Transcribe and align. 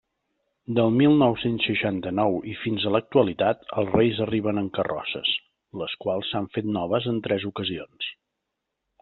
Del 0.77 0.93
mil 1.01 1.11
nou-cents 1.17 1.67
seixanta-nou 1.67 2.37
i 2.51 2.55
fins 2.61 2.85
a 2.85 2.93
l'actualitat, 2.95 3.61
els 3.83 3.93
Reis 3.97 4.23
arriben 4.27 4.63
en 4.63 4.71
carrosses, 4.79 5.31
les 5.83 5.95
quals 6.07 6.33
s'han 6.33 6.49
fet 6.57 6.73
noves 6.81 7.11
en 7.15 7.23
tres 7.29 7.47
ocasions. 7.53 8.11